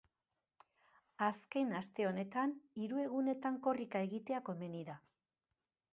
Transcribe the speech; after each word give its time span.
Azken 1.25 1.75
aste 1.81 2.07
honetan, 2.11 2.55
hiru 2.85 3.03
egunetan 3.05 3.63
korrika 3.69 4.05
egitea 4.09 4.41
komeni 4.49 4.83
da. 4.93 5.01